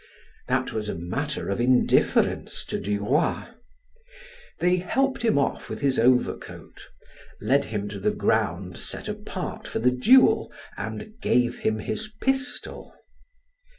That 0.47 0.73
was 0.73 0.89
a 0.89 0.95
matter 0.95 1.49
of 1.49 1.61
indifference 1.61 2.65
to 2.65 2.79
Duroy. 2.79 3.49
They 4.57 4.77
helped 4.77 5.21
him 5.21 5.37
off 5.37 5.69
with 5.69 5.81
his 5.81 5.99
overcoat, 5.99 6.87
led 7.39 7.65
him 7.65 7.87
to 7.89 7.99
the 7.99 8.09
ground 8.09 8.77
set 8.79 9.07
apart 9.07 9.67
for 9.67 9.77
the 9.77 9.91
duel, 9.91 10.51
and 10.75 11.13
gave 11.21 11.59
him 11.59 11.77
his 11.77 12.11
pistol. 12.19 12.95